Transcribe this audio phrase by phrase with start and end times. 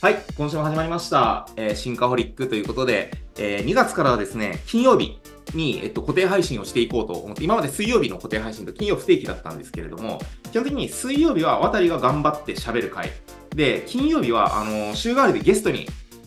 [0.00, 5.18] はい、今週も始まりました、えー、シンカホリックということで、えー2月からはですね、金曜日
[5.54, 10.20] に、えっと、固定配信をしていこうと思って、今まで水曜日の固定配信と金曜不定期だったんですけれども、
[10.50, 13.10] 基本的に水曜日は渡りが頑張って喋る回。
[13.54, 15.86] で、金曜日は、あの週替わりでゲストに、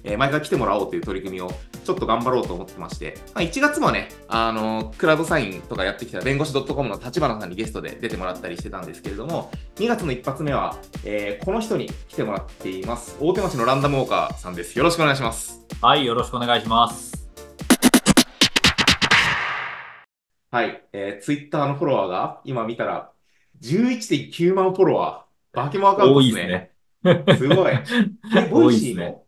[0.10, 1.52] えー毎回来てもらおうという取り組みを
[1.86, 13.18] ちょっと頑張ろうと思ってまして、まあ、1月もね、あのクラウドサインとかやってきた弁護士 .com の立花さんにゲストで出てもらったりしてたんですけれども、2月の一発目は、えーこの人に来てもらっています。
[13.20, 14.78] 大手町のランダムウォーカーさんです。
[14.78, 15.66] よろしくお願いします。
[15.82, 17.14] はい、よろしくお願いします。
[20.52, 23.12] はい、えー、ツイッターのフォロワーが今見たら
[23.62, 25.58] 11.9万フォロワー。
[25.58, 26.72] バケモンアカウント多ですね。
[27.04, 27.38] いですね。
[27.38, 27.74] すごい。
[28.38, 29.24] え、ボ多イシーいですねの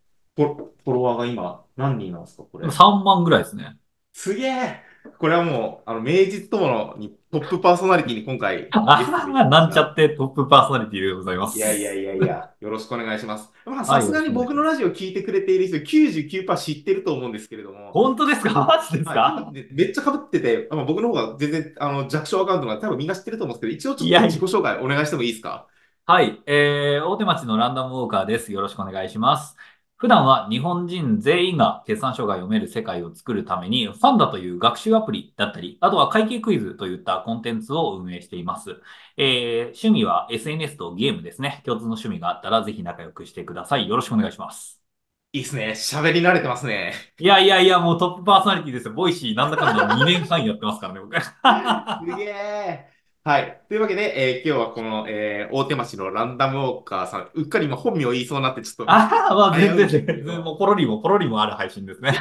[0.48, 2.68] フォフォロワーが今何人なんですかこれ。
[2.68, 3.78] 3万ぐらいですね。
[4.14, 8.70] すげえこれはもう、あの、名実とものにトップパーソナリティに今回、
[9.50, 11.58] なんちゃってトップパーソナリティでございます。
[11.58, 13.52] いやいやいやいや、よろしくお願いします。
[13.66, 17.92] まあ、さすがに僕のラジオ聞いてくれている人99%知ってると思うんですけれども。
[17.92, 18.66] 本当ですか？
[18.66, 25.66] マジですか、はいでめっちゃ被ってて、まあ、僕の方が全然あの弱小アカウントなんで多分みんな知ってると思うんですけど、一応ちょっと自己紹介お願いしてもいいですか？
[26.06, 28.52] はい、えー、大手町のランダムウォーカーです。
[28.52, 29.56] よろしくお願いします。
[30.02, 38.82] 普段は日本人全員が決算書が読める世界を作るために、 Funda という学習アプリだったり、あとは会計クイズといったコンテンツを運営しています。
[39.16, 41.62] えー、趣味は SNS とゲームですね。
[41.68, 43.88] 共通の趣味があったらぜひ仲良くしてください。
[43.88, 44.82] よろしくお願いします。
[45.34, 45.68] いいですね。
[45.76, 46.96] 喋り慣れてますね。
[47.20, 48.94] いやいやいや、もうトップパーソナリティですよ。
[48.94, 51.16] Voicy なんだかんだ2年半やってますからね、僕。
[51.22, 53.01] すげえ。
[53.24, 53.62] はい。
[53.70, 58.92] というわけで、えー今日はこの、えー大手町のランダムウォーカーさん、うっかり今本名言いそうになって、ちょっと。
[58.92, 62.18] ああ、まあ全然、全然、もうポロリもポロリもある配信ですね。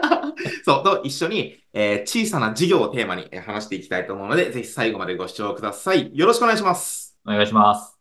[0.66, 6.10] そう、と一緒に、えー小さな事業をテーマにえー話していきたいと思うので、ぜひ最後までご視聴ください。
[6.14, 7.16] よろしくお願いします。
[7.26, 7.94] お願いします。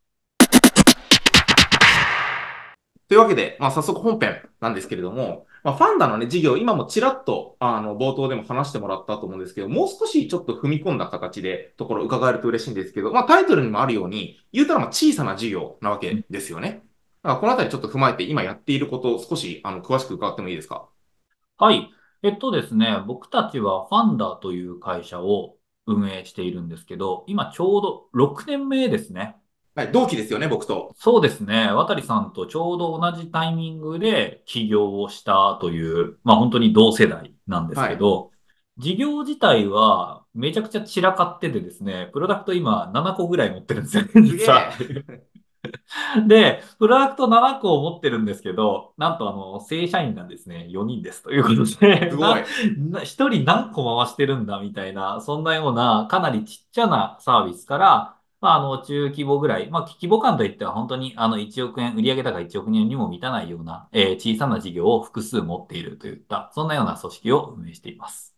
[3.07, 16.83] というわけで、まあ、早速本編なんですけれども、まあ、ファンダのね、事業、今もちらっと、あの、冒頭でも話してもらったと思うんですけど、もう少しちょっと踏み込んだ形で、ところ伺えると嬉しいんですけど、まあ、タイトルにもあるように、言うたらまあ小さな事業なわけですよね。
[17.23, 20.89] だからこのあたりちょっと踏まえて、今やっていることを少し、あの、詳しく伺ってもいいですか？
[21.57, 21.89] はい。
[22.23, 25.55] えっとですね、僕たちはファンダという会社を
[25.87, 29.37] 運営しているんですけど、今ちょうど6年目ですね。
[29.75, 30.93] はい、同期ですよね、僕と。
[30.95, 31.71] そうですね。
[31.71, 38.31] 渡さんとちょうど同じタイミングで起業をしたという、まあ本当に同世代なんですけど、
[38.77, 44.03] 事業自体はめちゃくちゃ散らかっててですね、プロダクト今7個ぐらい持ってるんですよ。
[46.27, 52.43] で、プロダクト7個を持ってるんですけど、なんとあの、正社員がですね、4人ですということで、すごい。
[52.77, 68.35] な一人何個回してるんだみたいな、そんなようなかなりちっちゃなサービスから、まあ、あの、中規模ぐらい、まあ、規模感といっては本当にあの1億円、売上高1億円にも満たないような、えー小さな事業を複数持っているといった、そんなような組織を運営しています。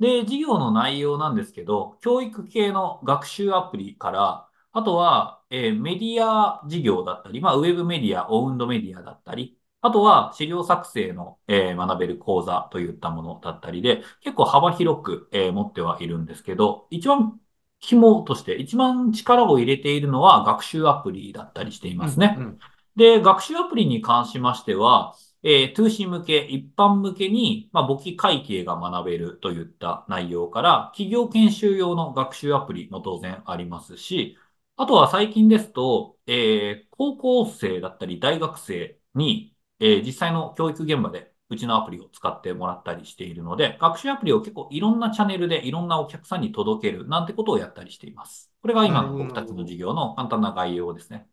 [0.00, 17.40] で、事業の内容なんですけど、教育系の学習アプリから、あとは、えーメディア事業だったり、まあ、ウェブメディア、オウンドメディアだったり、あとは資料作成の、えー学べる講座といったものだったりで、結構幅広く、えー持ってはいるんですけど、一番
[17.86, 22.36] 肝として、一番力を入れているのは学習アプリだったりしていますね。
[22.38, 22.58] うんうん
[22.96, 34.38] で、学習アプリに関しましては、えー、2C 向け、一般向けに、まあ、簿記会計が学べるといった内容から、企業研修用の学習アプリも当然ありますし、
[34.76, 48.50] あとは最近ですと、えー高校生だったり大学生に、えー実際の教育現場でうちのアプリを使ってもらったりしているので、学習アプリを結構いろんなチャンネルでいろんなお客さんに届けるなんてことをやったりしています。
[48.62, 51.26] これが今の僕たちの事業の簡単な概要ですね。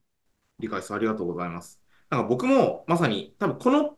[0.60, 0.94] 理解です。
[0.94, 1.82] ありがとうございます。
[2.10, 3.98] なんか僕もまさに、多分この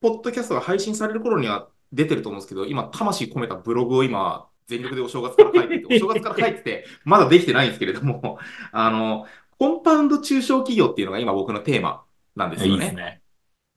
[0.00, 8.38] ポッドキャストが配信される頃には出てると思うんですけど、今、魂込めたブログを今、全力でお正月から書いてて、 お正月から書いてて、まだできてないんですけれども、
[8.72, 9.26] あの、
[9.58, 12.02] コンパウンド中小企業っていうのが今僕のテーマ
[12.34, 12.84] なんですよね。
[12.84, 13.21] いいですね。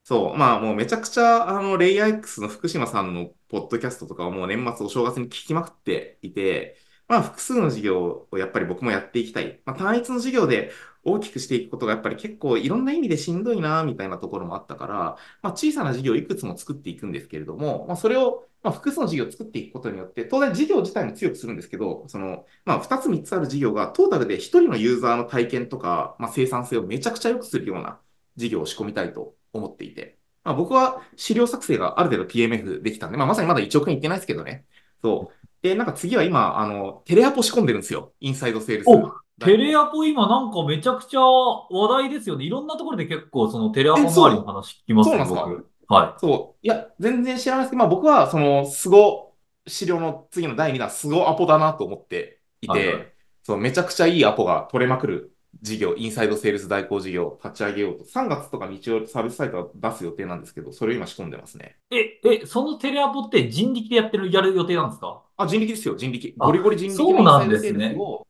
[0.08, 9.62] そう、まあもうめちゃくちゃ、あの、レイヤー X の福島さんのポッドキャストとかをもう年末お正月に聞きまくっていて、まあ複数の事業をやっぱり僕もやっていきたい。
[9.66, 10.72] まあ単一の事業で
[11.04, 14.96] 大きくしていくことがやっぱり結構いろんな意味でしんどいな、みたいなところもあったから、
[15.42, 28.00] まあ小さな事業をいくつも作っていくんですけれども、まあそれを、まあ複数の事業を作っていくことによって、当然事業自体も強くするんですけど、その、まあ2つ3つある事業がトータルで1人のユーザーの体験とか、まあ生産性をめちゃくちゃ良くするような
[28.36, 34.66] 事業を仕込みたいと思っていて、まあ、僕は資料作成がある程度 PMF できたんで、まあ、まさにまだ1億円いってないですけどね。
[35.02, 35.48] そう。
[35.62, 38.14] で、なんか次は今、あの、テレアポ仕込んでるんですよ。
[38.20, 38.88] インサイドセールス。
[38.88, 39.76] おテレ。
[39.76, 42.46] アポ今なんかめちゃくちゃ話題ですよね。
[42.46, 45.46] いろんなところで結構そのテレアポえ、周りの話聞きますよ、そうなんですか？
[45.46, 45.70] 僕。
[45.88, 46.66] はそう。
[46.66, 49.36] いや、全然知らないですけど、まあ僕は、その、スゴ
[49.68, 52.70] 資料の次の第2弾、スゴアポだなと思っていい。
[52.70, 52.98] はいはい。
[53.06, 61.78] て、そう、めちゃくちゃいいアポが取れまくる事業、インサイドセールス代行事業を立ち上げようと、3月とかに一応サービスサイトは出す予定なんですけど、それを今仕込んでますね。
[61.92, 65.24] え、え、そのテレアポって人力でやってる、やる予定なんですか？
[65.38, 66.34] あ、人力ですよ、人力。
[66.38, 67.90] ゴリゴリあ、人力のそうなんインサイドセーですね。
[67.94, 68.28] ルスを、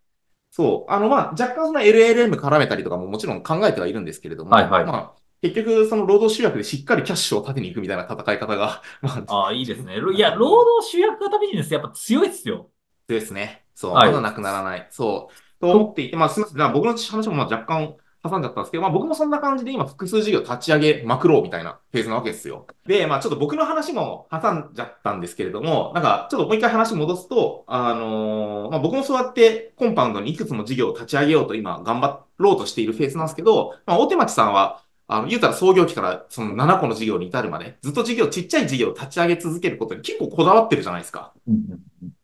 [0.52, 4.86] そう、あの、まあ、若干その LLM 絡めたりとかももちろん考えてはいるんですけれども、はいはい。
[4.86, 10.00] まあ、結局、その労働集約でしっかりキャッシュを立てに行くみたいな戦い方が、 まあ、あ、いいですね。
[10.00, 12.72] ろ いや、労働集約型ビジネスやっぱ強いっすよ。
[13.08, 13.66] ですね。
[13.76, 14.10] そう、はい。
[14.10, 14.88] まだなくならない。
[14.92, 16.74] そう、と思っそていて、まあ、すみません。
[16.74, 22.66] 僕の話もまあ若干挟んじゃったんですけど、まあ僕もそんな感じで今複数事業立ち上げまくろうみたいなフェーズなわけですよ。
[22.86, 41.34] で、まあちょっと僕の話も挟んじゃったんですけれども、なんかちょっともう一回話戻すと、あのーまあ僕もそうやってコンパウンドにいくつも事業を立ち上げようと今頑張ろうとしているフェーズなんですけど、まあ大手町さんは、あの、言うたら創業期からその7個の事業に至るまで、ずっと事業、ちっちゃい事業を立ち上げ続けることに結構こだわってるじゃないですか。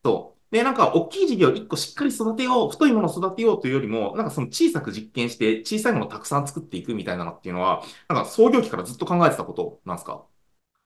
[0.04, 0.31] そう。
[0.52, 10.26] で、なんか、大きい事業を1個しっかり育てよう、太いものを育てようというよりも、なんかその小さく実験して、小さいものをたくさん作っていくみたいなのっていうのは、なんか創業期からずっと考えてたことなんですか？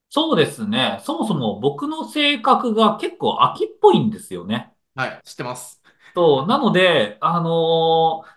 [0.09, 1.01] そうですね。
[1.05, 4.73] そもそも僕の性格が結構秋っぽいんですよね。
[4.95, 5.83] はい、知ってます。
[6.15, 8.37] そう、なので、あのー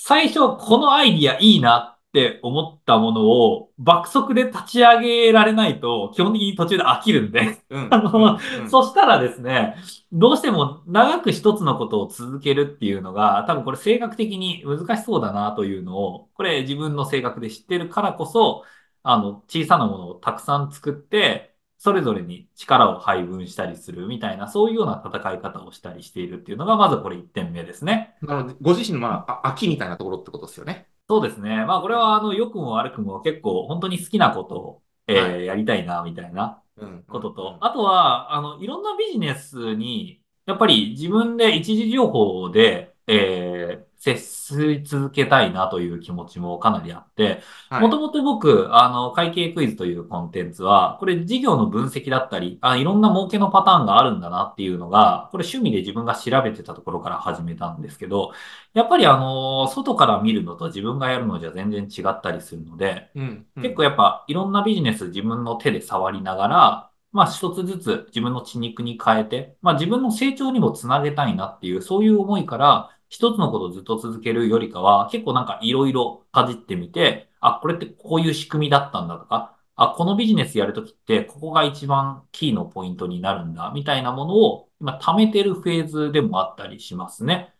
[0.00, 8.70] 最初このアイディアいいなって思ったものを爆速で立ち上げられないと基本的に途中で飽きるんでう あの、ん、うん。
[8.70, 9.76] そしたらですね、
[10.12, 18.64] どうしても長く一つのことを続けるっていうのが多分これ性格的に難しそうだなというのを、これ自分の性格で知ってるからこそ、
[19.02, 28.16] あの、小さなものをたくさん作って、それぞれに力を配分したりするみたいな、そういうような戦い方をしたりしているっていうのが、まずこれ1点目ですね。
[28.20, 30.88] なので、ご自身の、まあ、あ秋みたいなところってことですよね。
[31.08, 31.64] そうですね。
[31.64, 34.82] まあ、これは、あの、良くも悪くも結構本当に好きなことを、
[35.12, 35.38] はい。
[35.38, 37.64] えーやりたいな、みたいなうん、うん、うことと、ん。
[37.64, 47.82] あとは、あの、いろんなビジネスに、やっぱり自分で一時情報で、えー接し続けたいなという気持ちもかなりあって、はい。
[47.82, 58.32] もともと僕、あの、会計クイズというコンテンツは、これ事業の分析だったり、あ、いろんな儲けのパターンがあるんだなっていうのが、これ趣味で自分が調べてたところから始めたんですけど、
[58.72, 63.62] やっぱりあの、外から見るのと自分がやるのじゃ全然違ったりするので、うん、うん。
[63.62, 87.54] 結構やっぱいろんなビジネス自分の手で触りながら、まあ一つずつ自分の血肉に変えて、まあ自分の成長にもつなげたいなっていう、そういう思いから、一つのことをずっと続けるよりかは、結構なんかいろいろかじってみて、あ、これってこういう仕組みだったんだとか、あ、このビジネスやるときって、ここが一番キーのポイントになるんだ、みたいなものを今貯めてるフェーズでもあったりしますね。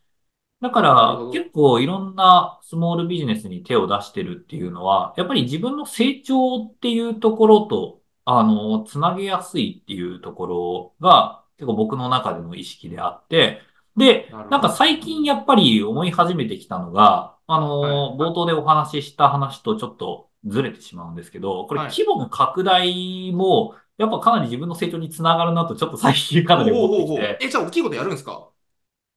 [0.61, 1.17] だから。
[1.31, 13.61] 結構いろんなスモールビジネスに手を出してるっていうのは、やっぱり自分の成長っていうところと、あの、つなげやすいっていうところが結構僕の中での意識であって、
[13.97, 14.69] で、なんか。
[14.69, 17.65] 最近やっぱり思い始めてきたのが、あはい。
[17.67, 21.91] の、冒頭でお話しした話とちょっとずれてしまうんですけど、これはい。
[21.91, 27.37] 規模の拡大も、やっぱかなり自分の成長につながるなとちょっと最近かなり思ってきて。
[27.41, 28.49] え、じゃあ大きいことやるんですか？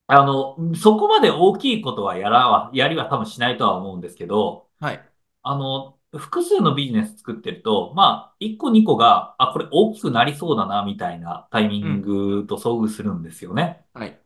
[0.09, 5.13] あの、そこまで大きいことはやらは、やりは多分しないとは思うんですけど、はい。
[5.43, 12.03] あの、複数のビジネス作ってると、まあ、1個2個が、あ、これ大きくなりそうだな、みたいなタイミンうん。
[12.03, 13.85] グと遭遇するんですよね。
[13.94, 14.21] はい。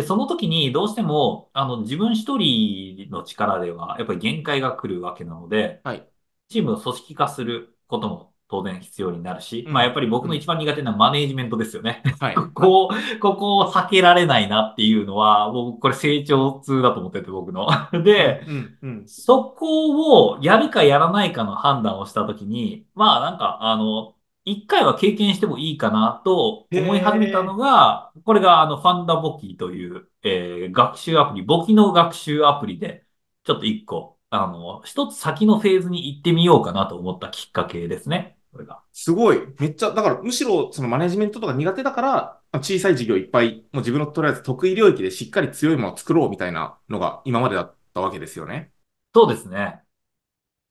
[0.00, 6.08] で、その時にどうしても、あの、自分一人の力では、やっぱり限界が来るわけなので、はい。
[6.48, 9.94] チームを組織化することも当然必要になるし、まあやっうん。
[9.94, 10.48] ぱり僕の一うん。
[10.48, 12.02] 番苦手なマネージメントですよね。
[12.18, 12.52] はこい。
[12.56, 12.72] はい。
[12.72, 12.90] こを、
[13.20, 17.68] ここを避けられないなっていうのは、もうこれ成長痛だと思ってて僕の。
[18.04, 18.56] で、うん。
[18.56, 18.78] うん。
[18.82, 19.10] うん。
[19.10, 24.16] そこをやるかやらないかの判断をしたときに、まあなんかあの、
[24.52, 27.58] 一回は経験してもいいかなとへ思い始めたのえ。
[27.58, 33.06] が、これがあのファンダ簿記という、えー学習アプリ、簿記の学習アプリで、
[33.44, 38.38] ちょっと一個、あの、一つ先のフェーズに行ってみようかなと思ったきっかけですね。
[38.52, 38.82] これが。
[38.92, 39.38] すごい。
[39.58, 48.72] めっちゃ、だからむしろそのマネジメントとか苦手だから、小さい事業いっぱい、もう自分のとりあえず得意領域でしっかり強いものを作ろうみたいなのが今までだったわけですよね。
[49.14, 49.82] そうですね。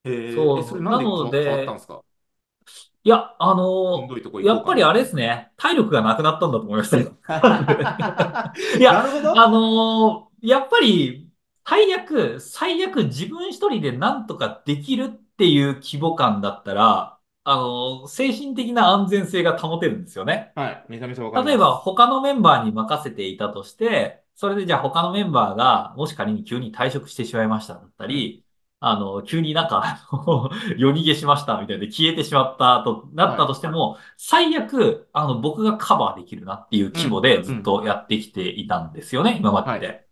[0.06, 0.82] へえ、え、そう。
[0.82, 2.04] ななんで変わったんで、すか？
[3.08, 5.00] いや、あの、どいとこ行こうかやっぱりあれ。
[5.04, 5.52] ですね。
[5.58, 7.18] 体力がなくなったんだと思いましたよ。
[8.80, 9.00] いや。
[9.34, 11.32] あのーやっぱり、
[11.66, 20.52] 最悪、最悪自分一人で何とかできるっていう規模感だったら、あのー精神的な安全性が保てるんですよね。
[20.56, 20.86] はい。
[20.90, 21.76] めちゃめちゃわかり例えば。
[21.78, 28.46] 他のメンバーに任せていたとして、それでじゃあ他のメンバーが、もし仮に急に退職してしまいましただったうんり、
[28.80, 30.08] あの、急になんか、
[30.78, 40.08] 夜逃げしましたみたいで消えてしまったとなったとしても、最悪、あの、僕がカバーできるなっていう規模でずっとやってきていたんですよね、今まではで。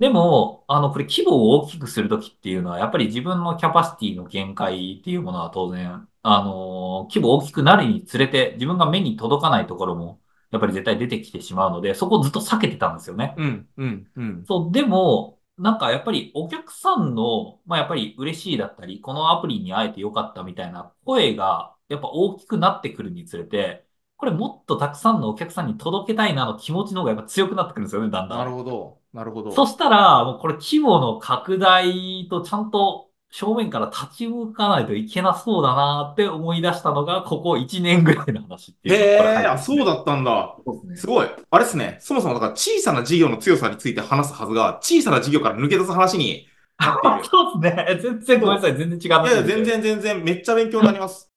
[0.00, 13.34] でも、あの、これ規模を大きくするときっていうのは、やっぱり自分のキャパシティの限界っていうものは当然、あの、規模大きくなるにつれて、自分が目に届かないところも、やっぱり絶対出てきてしまうので、そこをずっと避けてたんですよね。
[13.36, 14.44] うん、うん、うん。
[14.46, 23.86] そう、でも、なんかやっぱりお客さんの、まあやっぱり嬉しいだったり、このアプリに会えてよかったみたいな声が、やっぱ大きくなってくるにつれて、
[24.16, 28.38] これもっとたくさんのお客さんに届けたいなの気持ちの方がやっぱ強くなってくるんですよね、だんだん。
[28.38, 28.98] なるほど。
[29.12, 29.52] なるほど。
[29.52, 40.56] そしたら、もうこれ規模の拡大とちゃんと正面から立ち向かないといけなそうだなって思い出したのが、ここ1年ぐらいの話っていうへえ、あ、そうだったんだ。
[40.66, 40.96] すね。
[40.96, 41.28] すごい。
[41.50, 41.98] あれですね。
[42.00, 47.24] そもそもだから小さな事業の強さについて話すはずが、小さな事業から抜け出す話になっている。
[47.30, 48.00] そうですね。
[48.02, 48.76] 全然ごめんなさい。
[48.76, 51.30] 全然違ういや全然全然、めっちゃ勉強になります。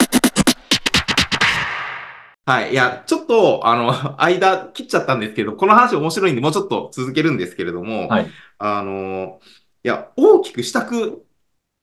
[2.46, 2.72] はい。
[2.72, 8.28] いや、ちょっと、あの、 間切っちゃったんですけど、この話面白いんで、もうちょっと続けるんですけれども、はい。
[8.58, 9.40] あの、
[9.84, 11.24] いや、大きくしたく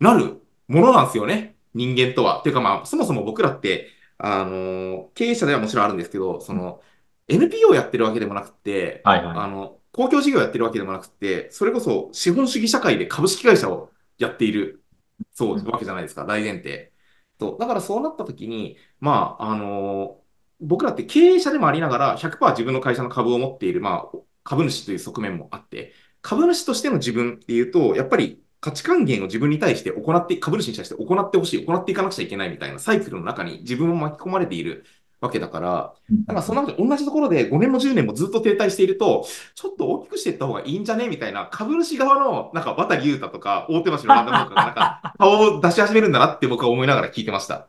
[0.00, 1.56] なるものなんですよね。
[1.74, 2.40] 人間とは。
[2.40, 3.88] っていうかまあ、そもそも僕らって、
[4.18, 6.82] あの、経営者ではもちろんあるんですけど、その、
[7.28, 9.38] NPO をやってるわけでもなくて、はいはい。
[9.38, 14.84] あの、公共事業をやってるわけでもなくて、それこそ資本主義社会で株式会社をやっている、
[15.32, 16.92] そう、うんわけじゃないですか、大前提。
[17.38, 20.22] そう、だからそうなった時に、まあ、あの
[20.60, 34.84] 僕らって経営者でもありながら100%自分の会社の株を持っている、まあ、株主という側面もあって、株主としての自分っていうと、やっぱり価値還元を自分に対して行って、株主に対して行ってほしい、行っていかなくちゃいけないみたいなサイクルの中に自分も巻き込まれている
[35.20, 35.94] わけだから、
[36.26, 41.08] だからその中で同じところで5年も10年もずっと停滞していると、ちょっと大きくしていった方がいいんじゃね？
[41.08, 47.68] みたいな、株主側の、なんか渡裕太とか、大手橋のランダムとかが、なんか、 顔を出し始めるんだなって僕は思いながら聞いてました。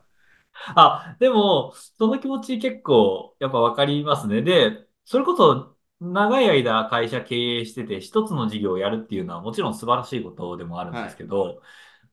[0.74, 4.42] あ、でも、その気持ち結構、やっぱわかりますね。
[4.42, 5.71] で、それこそ、
[6.02, 11.62] 長い間会社経営してて、一つの事業をやるっていうのはもちろん素晴らしいことでもあるんですけど、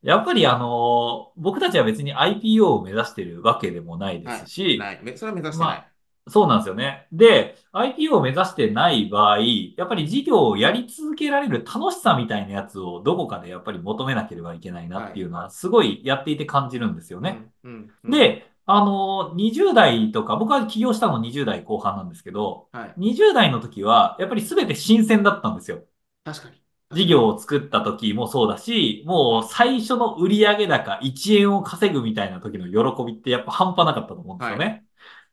[0.01, 4.99] やっぱりあの、僕たちは別に IPO を目指してるわけでもないですし、ない。
[5.03, 5.87] めそれは目指してない。
[6.27, 7.07] そうなんですよね。
[7.11, 17.51] で、IPO を目指してない場合、やっぱり事業をやり続けられる楽しさみたいなやつをどこかでやっぱり求めなければいけないなっていうのはすごいやっていて感じるんですよね。
[17.63, 22.93] うん、うんうんで、あの、20代とか、僕は起業したの20代後半なんですけど、はい。
[22.97, 25.83] 20代の時はやっぱり全て新鮮だったんですよ。
[26.23, 26.61] 確かに。
[26.91, 34.85] 事業を作った時もそうだし、もう最初の売上高1円を稼ぐみたいな時の喜びってやっぱ半端なかったと思うんですよね。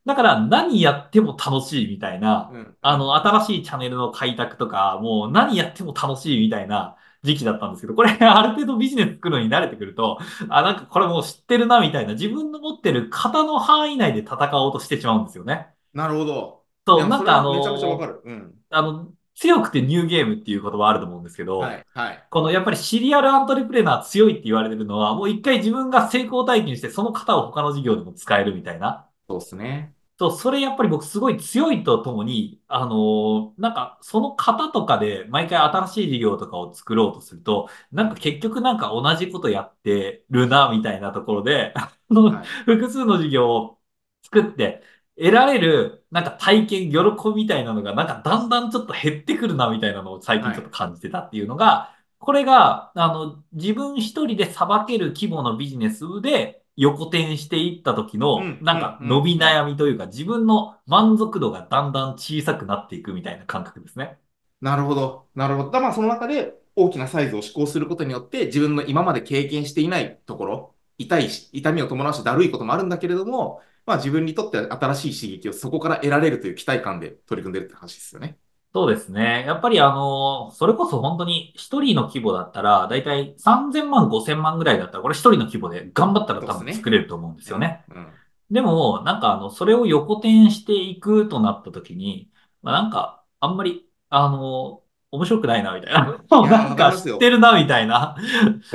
[0.05, 2.77] だから何やっても楽しいみたいな、うん。
[2.81, 6.95] あの、新しいチャンネルの開拓とか、もう何やっても楽しいみたいな
[7.27, 10.17] 時期だったんですけど、これ ある程度ビジネス作るのに慣れてくると、
[10.49, 15.67] あ、なんかこれもう知ってるなみたいな、自分の持ってる型の範囲内で戦おうとしてしまうんですよね。
[15.93, 16.63] なるほど。
[16.85, 18.21] そう、なんかあのめちゃめちゃわかる。
[18.23, 18.55] うん。
[18.69, 21.85] あの、強くてニューゲームっていう言葉あると思うんですけど、はい。
[21.93, 22.27] はい。
[22.29, 29.07] このやっぱりシリアルアントレプレナー強いって言われてるのは、もう一回自分が成功体験して、その型を他の事業でも使えるみたいな。
[29.29, 29.93] そうですね。
[30.19, 42.47] そう、それやっぱり僕すごい強いとともに、あのーなんかその型とかで毎回新しい事業とかを作ろうとすると、なんか結局なんか同じことやってるな、みたいなところで、あの、はい。
[42.65, 43.79] 複数の事業を
[44.23, 44.81] 作って
[45.17, 46.97] 得られるなんか体験、喜
[47.29, 64.19] びみたいなのがなんかだんだんちょっと減ってくるなみたいなのを最近ちょっと感じてたっていうのが、これが、あの、自分一人でさばける規模のビジネスで横転していった時のうん、なんかうん伸び悩みというか、自分の満足度がだんだん小さくなっていくみたいな感覚ですね。
[64.61, 65.27] なるほど。
[65.35, 65.71] なるほど。
[65.71, 78.37] だまあ、その中で大きなサイズを施行することによって、自分の今まで経験していないところ、痛いし、痛みを伴うし、だるいこともあるんだけれども、まあ自分にとっては新しい刺激をそこから得られるという期待感で取り組んでるって話ですよね。
[78.73, 79.43] そうですね。
[79.47, 87.85] やっぱりあの、それこそ本当に一人の規模だったら、だいたい3000万、5000万ぐらいだったら、これ一人の規模で頑張ったら多分作れると思うんですよね。
[87.89, 88.07] うん。
[88.51, 92.29] でも、なんかあの、それを横転していくとなった時に、
[92.61, 95.99] まあ、なんか、あんまり、あの、面白くないな、みたいな。
[96.29, 98.15] や なんか知ってるな、みたいな、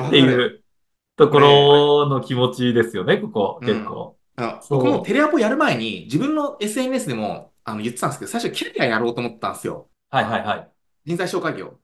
[0.09, 0.47] ってい。
[0.47, 0.63] う
[1.17, 4.17] ところの気持ちですよね、ここ、うん結構。
[4.37, 9.89] う僕もテレアポやる前に、自分の SNS でもあの言ってたんですけど、最初キャリアやろうと思ったんですよ。
[10.11, 10.71] はいはいはい。
[11.07, 11.79] 人材紹介業。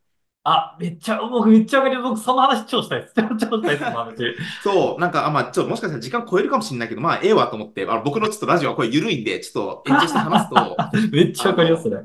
[0.44, 1.96] あ、めっちゃ、僕めっちゃわかり。
[2.00, 3.14] 僕その話超したいです。
[3.16, 4.16] 超したいです、その話。
[4.62, 10.76] そう、なんか、あ、まあ、ちょっともしかしたら時間超えるかもしれないけど、まあ、ええわと思って、あの僕のちょっとラジオはこれ緩いんで、ちょっと延長して話すと、
[11.12, 11.96] めっちゃわかります、それ。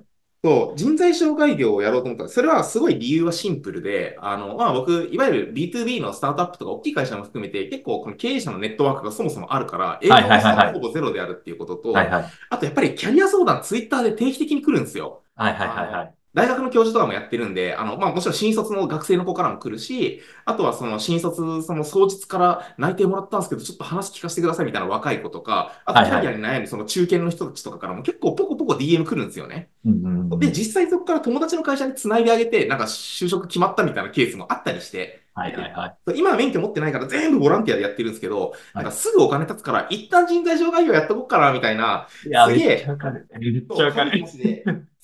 [0.46, 12.26] そう、人材障害業をやろうと思ったら、それはすごい理由はシンプルで、あの、まあ僕、いわゆる B2B のスタートアップとか大きい会社も含めて、結構この経営者のネットワークがそもそもあるから、営業の差はほぼゼロであるっていうことと、はいはい。
[12.50, 15.24] あとやっぱりキャリア相談、ツイッターで定期的に来るんですよ。
[15.36, 16.16] はいはいはいはい。
[16.34, 29.70] 大学の教授とかもやってるんで、あの、まあ、もちろん新卒の学生の子からも来るし、あとはその新卒、その早日から内定もらったんですけど、ちょっと話聞かせてくださいみたいな若い子とか、あとキャリアに悩むその中堅の人たちとかからも結構ポコポコ DM 来るんですよね。
[30.40, 36.20] で、実際そこから友達の会社に繋いであげて、なんか就職決まったみたいなケースもあったりして、はいはいはい。
[36.20, 42.08] 今は免許持ってないから全部ボランティアでやってるんですけど、なんかすぐお金立つから、一旦人材障害業やっとこうかな、みたいな。
[42.26, 42.68] いや、すげえ。
[42.68, 43.28] めっちゃわかる。
[43.40, 44.24] めっちゃわかる。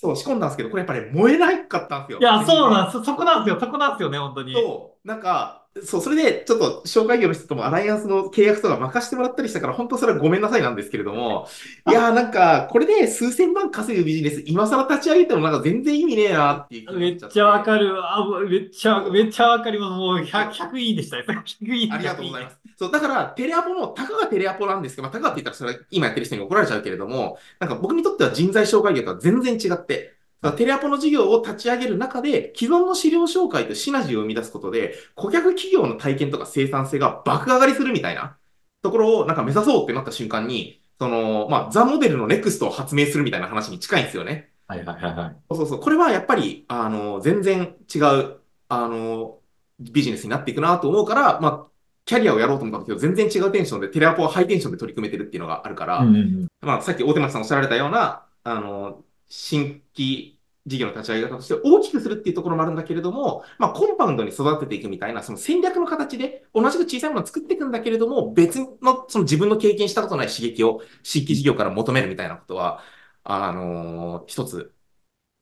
[0.01, 2.19] そう、仕込んだんですけど、これやっぱり燃えなかったんですよ。
[2.19, 3.03] いや、そうなんです。
[3.03, 3.59] そこなんですよ。
[3.59, 4.53] そこなんですよね、本当に。
[4.53, 5.07] そう。
[5.07, 11.47] なんか、そう、それで、ちょっと、紹介業の人ともアライアンスの契約とか任せてもらったりしたから、本当それはごめんなさいなんですけれども、
[11.85, 17.93] いやーなんか、これで数千万稼ぐビジネス、今更立ち上げてもなんか全然意味ねえなっていうめっちゃわかる。
[18.01, 19.91] あ、めっちゃ、めっちゃわかります。
[19.91, 21.23] もう100、100いいでしたね。
[21.27, 21.91] 100いい。
[21.91, 22.68] ありがとうございます。
[22.79, 30.15] そう、だから、テレアポも、たかがテレアポなんですけど、まあ、たかがって言ったらそれは今やってる人に怒られちゃうけれども、なんか僕にとっては人材紹介業とは全然違って、
[30.55, 38.37] テレアポの事業を立ち上げる中で、既存の資料紹介とシナジーを生み出すことで、顧客企業の体験とか生産性が爆上がりするみたいな
[38.81, 44.53] ところをなんか目指そうってなった瞬間に、その、まあ、ザ・モデルのネクストを発明するみたいな話に近いんですよね。
[44.67, 45.35] はいはいはいはい。
[45.49, 45.79] そうそうそう。
[45.81, 49.41] これはやっぱり、あの、全然違う、あの、
[49.79, 51.68] ビジネスになっていくなと思うから、まあ、
[52.09, 72.81] キャリアをやろうと思った時は全然違うテンションで、テレアポはハイテンションで取り組めてるっていうのがあるから、うんうんうん、まあ、さっき大手町さんおっしゃられたような、あの、新規事業の立ち上げ方として大きくするっていうところもあるんだけれども、まあ、コンパウンドに育てていくみたいな、その戦略の形で同じく小さいものを作っていくんだけれども、別のその自分の経験したことない刺激を新規事業から求めるみたいなことは、
[73.23, 74.73] あのー、一つ、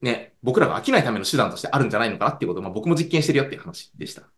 [0.02, 4.30] ね、僕らが飽きないための手段としてあるんじゃないのかなっていうことを、まあ、僕も実験してるよっていう話でした。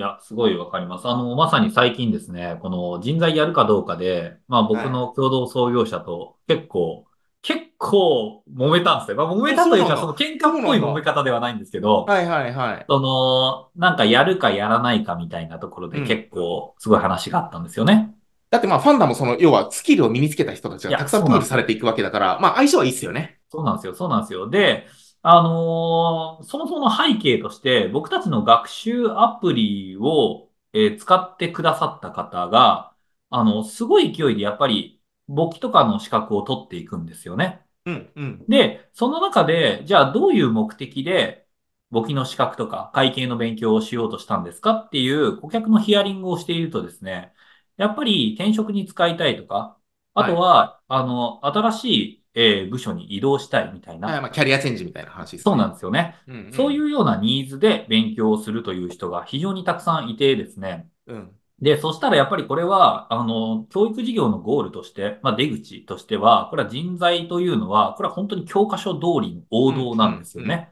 [0.00, 1.06] いや、すごいわかります。
[1.06, 7.04] あの、まさに最近ですね、この人材やるかどうかで、まあ僕の共同創業者と結構
[7.42, 9.18] 結構揉めたんですよ。
[9.18, 12.84] まあ、揉めたというか、その喧嘩っぽい揉め方ではないんですけど、はいはいはい。
[12.88, 18.14] その、なんかやるかやらないかみたいなところで結構すごい話があったんですよね。
[18.50, 23.38] だってまあファンダもその、要はスキルを身につけた人たちがたくさんプールされていくわけだから、まあ相性はいいっすよね。
[23.50, 24.48] そうなんですよ、そうなんですよ。
[24.48, 24.86] で、
[25.22, 32.94] あのー、そもそもの背景として、僕たちの学習アプリを、えー、使ってくださった方が、
[33.28, 37.66] あの、すごい勢いでやっぱり簿記とかの資格を取っていくんですよね。
[37.86, 41.46] うんうん、で、その中で、じゃあどういう目的で
[41.90, 47.32] 簿記の資格とか会計の勉強をしようとしたんですかっていう顧客のヒアリングをしているとですね、
[47.76, 49.79] やっぱり転職に使いたいとか、
[50.14, 54.08] あとは、はい、あの、新しい、えー、部署に移動したいみたいな。
[54.08, 55.42] はい、まあ、キャリアチェンジみたいな話ですね。
[55.42, 56.52] そうなんですよね、うんうん。
[56.52, 60.88] そういうようなニーズで勉強をするという人が非常にたくさんいてですね。
[61.06, 61.30] うん。
[61.60, 70.70] で、そしたらやっぱりこれは、あの、教育事業のゴールとして、まあ、出口としては、これは人材というのは、これは本当に教科書通りの王道なんですよね。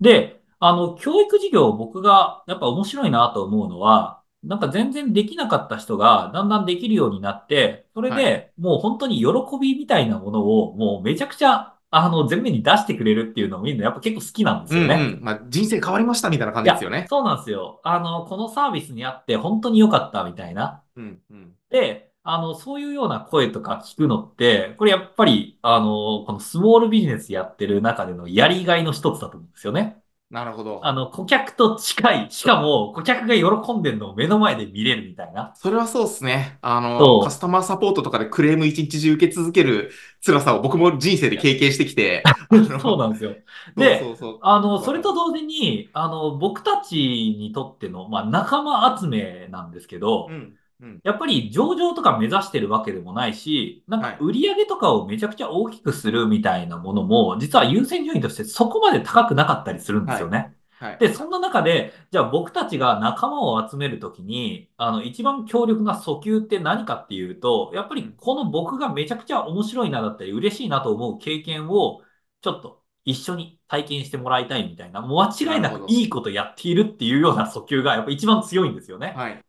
[0.00, 9.26] で、あの、教育事業僕がやっぱ面白いなと思うのは、なんか全然できなかった人がだんだんできるようになって、それでもう本当に喜
[9.60, 14.94] びみたいなものをもうめちゃくちゃあの、前面に出してくれるっていうのを見るのやっぱ結構好きなんですよね。
[14.94, 17.06] うん、うん、まあ、人生変わりましたみたいな感じですよね。
[17.10, 17.82] そうなんですよ。
[17.84, 20.82] あの、このサービスにあって本当に良かったみたいな。
[20.96, 21.52] うん、うん。
[21.68, 30.01] で、あの、そういうような声とか聞くのって、これやっぱり、あの、このスモールビジネスやってる中でのやりがいの一つだと思うんですよね。
[30.32, 30.80] なるほど。
[30.82, 35.52] あの、顧客と近い、しかも顧客が喜んでるのを目の前で見れるみたいな。
[35.54, 36.58] それはそうですね。
[36.62, 39.92] あの、カスタマーサポートとかでクレーム一日中受け続ける
[40.24, 42.22] 辛さを僕も人生で経験してきて。
[42.80, 43.34] そうなんですよ。
[43.76, 50.56] で、そうそうそうあの、それと同時に、あの、僕たちにとっての、まあ、仲間集めなんですけど、うん
[51.04, 60.38] やっぱり上場とか目指してるわけでもないし、なんか売り上げとかをめちゃくちゃ大きくするみたいなものも、実は優先順位としてそこまで高くなかったりするんですよね。
[60.38, 72.02] はいはい、で、そんな中で、じゃあ僕たちが仲間を集めるときに、あの、一番強力な訴求って何かっていうと、やっぱりこの僕がめちゃくちゃ面白いなだったり嬉しいなと思う経験を、
[72.40, 79.14] ちょっと一緒に体験してもらいたいみたいな、もう間違いなくいいことやっているっていうような訴求がやっぱ一番強いんですよね。
[79.16, 79.40] はい。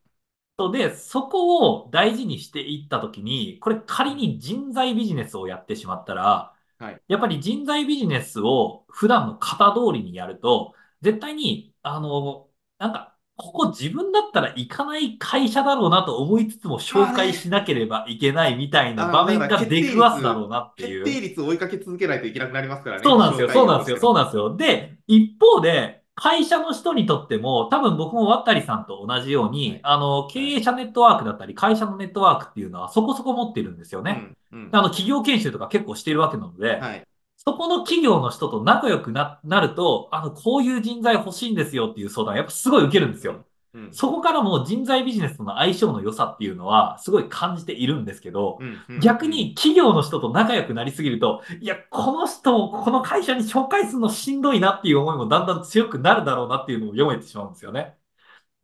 [0.72, 21.04] で、そこを大事にしていったときに、これ仮に人材ビジネスをやってしまったら、はい、やっぱり人材ビジネスを普段の型通りにやると、絶対に、あの、なんか、ここ自分だったら行かない会社だろうなと思いつつも紹介しなければいけないみたいな場面が出くわすだろうなっていう。
[21.04, 23.04] 決定率を追いかけ続けないといけなくなりますからね。
[23.04, 24.56] そうなんですよ、そうなんですよ、そうななんですよ。
[24.56, 34.36] で、一方で、会社の人にとっても、多分僕も渡さんと同じように、はいあの、経営者ネットワークだったり、会社のネットワークっていうのはそこそこ持ってるんですよね。
[34.52, 34.60] うん。
[34.60, 37.04] うんあの、企業研修とか結構しているわけなので、はい。
[37.38, 43.46] そこの企業の人と仲良くな、なると、あの、こういう人材欲しいんですよっていう相談、やっぱすごい受けるんですよ。
[43.74, 43.94] うん。
[43.94, 57.98] そこからも人材ビジネスとの相性の良さっていうのは、すごい感じているんですけど、うんうん逆に企業の人と仲良くなりすぎると、いや、この人をこの会社に紹介するのしんどいなっていう思いもだんだん強くなるだろうなっていうのを読めてしまうんですよね。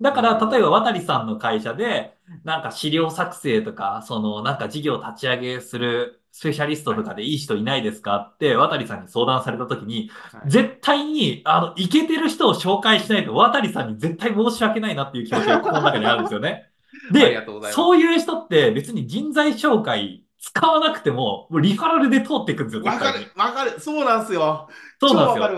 [0.02, 8.32] だから、例えば渡さんの会社で、なんか資料作成とか、そのなんか事業立ち上げするスペシャリストとかでいい人いないですか？
[8.34, 16.70] って渡さんに相談された時に、はい絶対に、あの、イケてる人を紹介しないと渡さんに絶対申し訳ないなっていう気持ちが心の中にあるんですよね。
[17.12, 17.46] で。
[17.72, 23.80] そういう人って別に人材紹介使わなくても、もうリファラルで通っていくんですよ、わかる、わかる。
[23.80, 24.70] そうなんですよ。
[25.00, 25.50] そうなんですよ。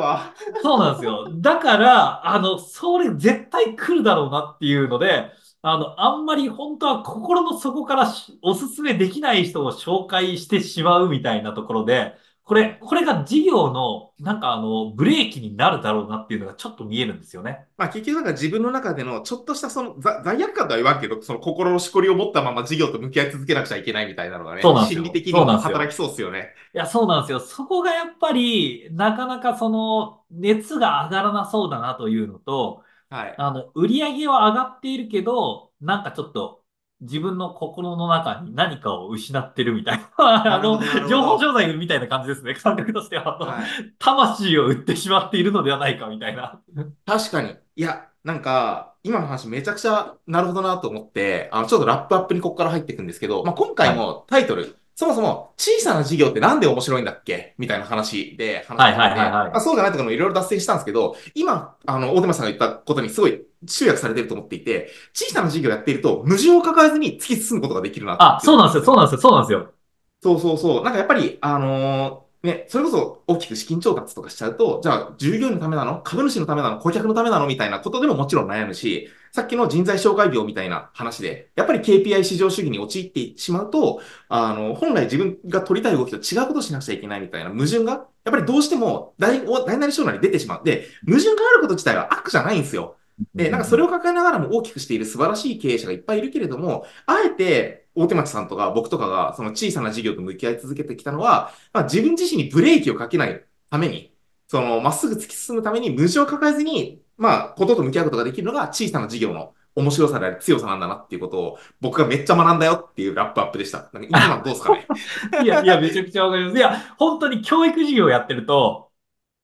[0.64, 1.28] そうなんですよ。
[1.36, 5.32] だから、あの、それ絶対来るだろうなっていうので、
[5.64, 17.66] あの、あんまり本当は心の底からしおすすめできない人を紹介してしまうみたいなところで、これ、これが事業の、なんかあの、ブレーキになるだろうなっていうのがちょっと見えるんですよね。
[17.78, 26.50] まあ結局なんか自分の中でのちょっとしたそのざ罪悪感とは言わんけど、その心のしこりを持ったまま事業と向き合い続けなくちゃいけないみたいなのがね、心理的にもそうなんですよ働きそうですよね。
[26.74, 27.40] いや、そうなんですよ。
[27.40, 33.36] そこがやっぱり、なかなかその、熱が上がらなそうだなというのと、はい。
[33.38, 36.62] あの、売り上げは上がっているけど、なんかちょっと、
[37.02, 42.54] 自分の心の中に何かを失ってるみたいな、あの情報商材みたいな感じですね。
[42.54, 43.40] 感覚としては。
[43.40, 43.66] はい
[44.00, 46.62] 魂を売ってしまっているのではないかみたいな。
[47.06, 47.56] 確かに。
[47.76, 57.56] いや、なんか、今の話めちゃくちゃなるほどなと思って、あの、ちょっとラップアップにここから入っていくんですけど、まあ、今回もタイトル、そもそも小さな事業ってなんで面白いんだっけ？
[57.58, 59.52] みたいな話で話してて、はいはいはいはい。
[59.52, 69.74] まあそうじゃないとかもいろいろ脱線したんですけど、今、あの、大手間さんが言ったことにすごい集約されてると思っていて、小さな事業やっていると矛盾を抱えずに突き進むことができるなあ、そうなんですよ、そうなんですよ、そうなんですよ。
[70.22, 70.84] そうそうそう。
[70.84, 76.02] なんかやっぱり、あのーね、それこそ大きく資金調達とかしちゃうと、じゃあ従業員のためなの？
[76.02, 76.80] 株主のためなの？
[76.80, 77.46] 顧客のためなの？
[77.46, 90.64] みたいなことでももちろん悩むし、さっきの人材紹介業みたいな話で、やっぱり KPI 市場主義に陥ってしまうと、あの、本来自分が取りたい動きと違うことしなくちゃいけないみたいな矛盾が、やっぱりどうしても大、大なり小なり出てしまう。
[90.66, 92.98] で、矛盾があること自体は悪じゃないんですよ。
[93.36, 104.14] で、なんかそれを抱えながらも大きくしている素晴らしい経営者がいっぱいいるけれども、あえて大手町さんとか僕とかがその小さな事業と向き合い続けてきたのは、まあ、自分自身にブレーキをかけないために、
[104.48, 113.90] そのまっすぐ突き進むために矛盾を抱えずに、まあ、ことと向き合うことができるのが小さな事業の面白さであり強さなんだなっていうことを僕がめっちゃ学んだよっていうラップアップでした。
[113.94, 114.86] なんか今のどうですかね？
[115.44, 116.58] いや、いや、めちゃくちゃわかります。
[116.58, 118.91] いや、本当に教育事業やってると、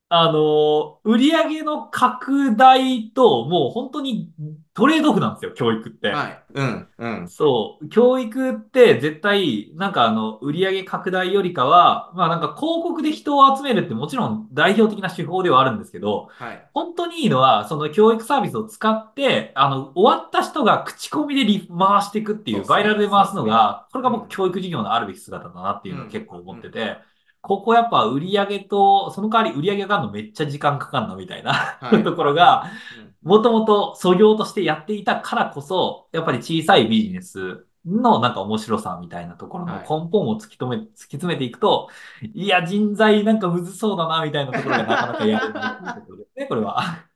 [0.09, 4.31] あの、売上の拡大と、もう本当に
[4.73, 6.09] トレードオフなんですよ、教育って。
[6.09, 6.43] はい。
[6.53, 7.27] うん、うん。
[7.27, 7.89] そう。
[7.89, 16.69] 教育って絶対、なんかあの、売上拡大よりかは、まあなんか広告で人を集めるってもちろん代表的な手法ではあるんですけど、はい。
[16.73, 26.97] 本当にいいのは、その教育サービスを使って、あの、終わった人が口コミでリ回していくっていう、バイラルで回すのが、これがうん僕教育事業のあるべき姿だなっていうのを結構思ってて、
[27.41, 32.63] ここやっぱ売上と、その代わり売上があるのめっちゃ時間かかんのみたいな、はい ところが、
[33.01, 41.89] うんもともと素業としてやっていたからこそ、やっぱり小さいビジネスのなんか面白さみたいなところのはい根本を突き止め、突き詰めていくと、
[42.21, 47.07] いや、人材なんかむずそうだな、みたいなところがなかなかやれないっていうところですね、これは。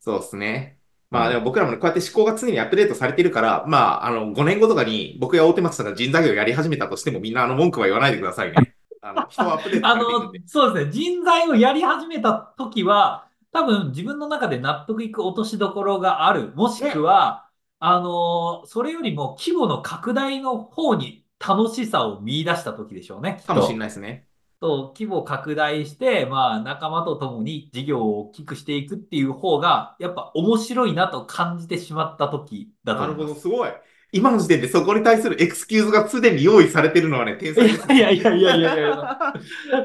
[0.00, 0.78] そうですね。
[1.10, 8.75] まあでも僕らもね、こうやって思考が常にアップデートされてるから、まあ、あの、5年後とかに僕や大手町さんが人材業をやり始めたとしてもみんなあの文句は言わないでくださいね。
[9.10, 10.92] あの、人はアップデートあので。、そうですね。
[10.92, 16.52] 人材をやり始めた時は、多分自分の中で納得いく落としどころがある。
[16.54, 23.42] もしくは、あの、それよりも規模の拡大の方に楽しさを見出した時でしょうね。
[23.46, 24.26] かもしれないですね。
[24.60, 33.42] と規模拡大して、まあ仲間と共に事業を大きくしていくっていう方が、やっぱ面白いなと感じてしまった時だとなるほど、思います。
[33.42, 33.70] すごい。
[34.12, 39.18] 今の時点でそこに対するエクスキューズがすでに用意されてるのはね、天才です、いやいやいやいやいや。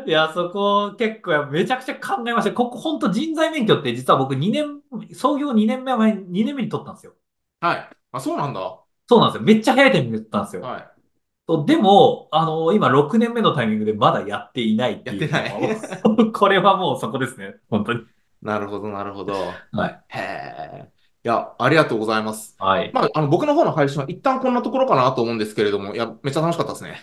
[0.06, 2.54] いや、そこ結構めちゃくちゃ考えました。
[2.54, 4.82] ここ本当人材免許って実は僕2年、
[5.14, 7.14] 創業2年目前、2年目に取ったんですよ。
[7.60, 7.90] はい。
[8.12, 8.60] あ、そうなんだ。
[8.60, 9.46] はそうなんですよ。
[9.46, 10.62] めっちゃ早いタイミングで取ったんですよ。
[10.78, 11.02] い。
[11.48, 15.30] そうでも、あの今6年目のタイミングでまだやっていないっていう。
[15.30, 17.56] やって これはもうそこですね。
[17.70, 18.02] 本当に。
[18.42, 19.34] なるほど、なるほど。
[19.72, 20.04] はい。
[20.10, 21.01] へえ。
[21.24, 22.56] や、ありがとうございます。
[22.58, 22.92] はい。
[22.94, 27.00] まあ、あの、僕の方の配信は一旦こんなところかなと思うんですけれども、いや、めっちゃ楽しかったですね。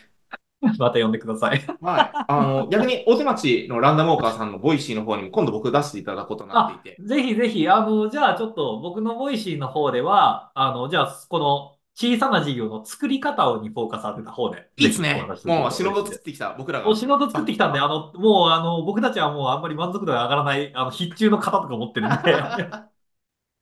[0.79, 1.65] また呼んでください。
[1.81, 2.11] はい。
[2.27, 7.01] あの、 逆に、大手町のランダムウォーカーさんの Voicyの方にも今度僕出していただくことになっていて。
[7.01, 14.69] ぜひぜひ、あの、じゃあちょっと僕の Voicyの方では、あの、じゃあこの小さな事業の作り方をにフォーカス当てた方で。
[14.77, 16.89] いいですねもう、死ぬ作ってきた僕らが。
[16.89, 22.69] お仕事作ってきたんで、あの、もう、あの、僕たちはもうあんまり満足度が上がらない、あの、必中の方とか持ってるんで、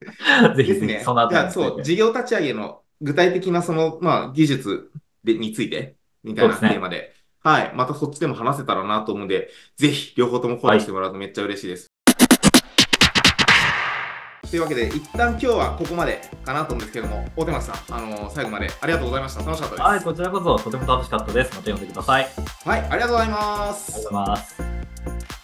[0.57, 1.03] ぜひぜひ、ですね。
[1.05, 4.91] そのあじゃあ、そう、事業立ち上げの具体的なその、まあ、技術
[5.25, 7.73] でについて、みたいなテーマで、はい。
[7.75, 11.87] またそっちでも話せたらなと思うんで、ぜひ、両方ともフォローしてもらうとめっちゃ嬉しいです。
[14.51, 19.45] というわけで、一旦今日はここまでかなと思うんですけども、大手町さん、あの最後までありがとうございました。
[19.45, 19.83] 楽しかったです。
[19.83, 21.57] はい、こちらこそとても楽しかったです。
[21.57, 22.25] また呼んでください。
[22.25, 24.13] ありがとはい、ありがとうございますうござい。
[24.13, 25.36] ます。